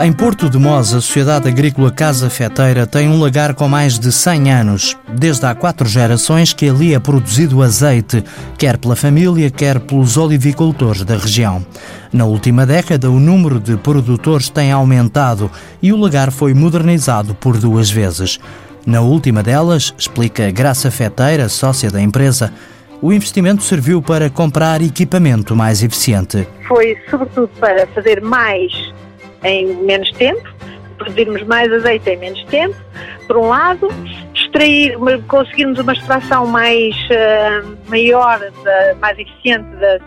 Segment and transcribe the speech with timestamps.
[0.00, 4.12] Em Porto de Mós, a Sociedade Agrícola Casa Feteira tem um lagar com mais de
[4.12, 4.96] 100 anos.
[5.08, 8.22] Desde há quatro gerações que ali é produzido azeite,
[8.56, 11.66] quer pela família, quer pelos olivicultores da região.
[12.12, 15.50] Na última década, o número de produtores tem aumentado
[15.82, 18.38] e o lagar foi modernizado por duas vezes.
[18.86, 22.52] Na última delas, explica Graça Feteira, sócia da empresa,
[23.02, 26.46] o investimento serviu para comprar equipamento mais eficiente.
[26.68, 28.72] Foi sobretudo para fazer mais
[29.44, 30.48] em menos tempo,
[30.96, 32.76] produzirmos mais azeite em menos tempo,
[33.26, 33.88] por um lado,
[34.34, 39.98] extrair, conseguirmos uma extração mais uh, maior, da, mais eficiente da,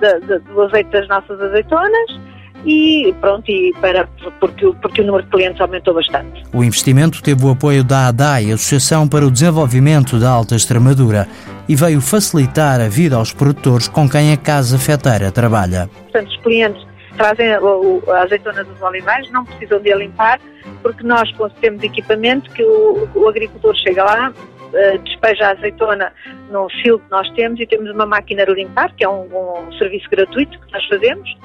[0.00, 2.20] da, da, do azeite das nossas azeitonas
[2.64, 4.06] e pronto, e para,
[4.38, 6.42] porque, porque o número de clientes aumentou bastante.
[6.52, 11.26] O investimento teve o apoio da ADAI, Associação para o Desenvolvimento da Alta Extremadura,
[11.68, 15.88] e veio facilitar a vida aos produtores com quem a Casa Feteira trabalha.
[16.10, 16.89] Portanto, os clientes
[17.20, 20.40] trazem a azeitona dos olivais, não precisam de a limpar,
[20.82, 21.30] porque nós
[21.60, 26.12] temos equipamento que o, o agricultor chega lá, uh, despeja a azeitona
[26.50, 29.72] no fio que nós temos e temos uma máquina de limpar, que é um, um,
[29.74, 31.36] serviço gratuito que nós fazemos.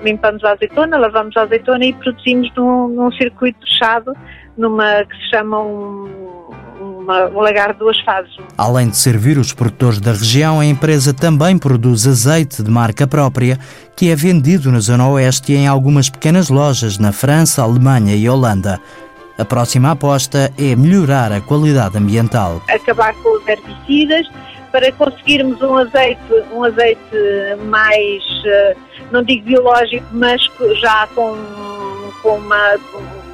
[0.00, 4.12] Limpamos a azeitona, lavamos a azeitona e produzimos num, num circuito fechado,
[4.56, 6.19] numa que se chama um
[7.10, 8.36] uma, um lagar de duas fases.
[8.56, 13.58] Além de servir os produtores da região, a empresa também produz azeite de marca própria,
[13.96, 18.28] que é vendido na Zona Oeste e em algumas pequenas lojas na França, Alemanha e
[18.28, 18.80] Holanda.
[19.36, 22.62] A próxima aposta é melhorar a qualidade ambiental.
[22.68, 24.26] Acabar com os herbicidas
[24.70, 26.20] para conseguirmos um azeite,
[26.52, 27.00] um azeite
[27.64, 28.76] mais, eh,
[29.10, 30.40] não digo biológico, mas
[30.80, 31.36] já com,
[32.22, 32.76] com uma,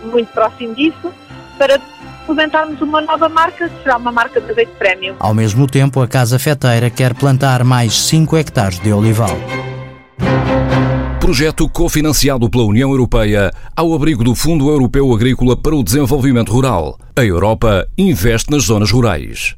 [0.04, 1.12] muito próximo disso,
[1.58, 1.78] para
[2.26, 5.14] implementarmos uma nova marca, que será uma marca de azeite prémio.
[5.20, 9.36] Ao mesmo tempo, a Casa Feteira quer plantar mais 5 hectares de olival.
[11.20, 16.98] Projeto cofinanciado pela União Europeia ao abrigo do Fundo Europeu Agrícola para o Desenvolvimento Rural.
[17.16, 19.54] A Europa investe nas zonas rurais.